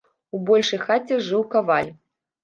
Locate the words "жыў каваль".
1.27-1.91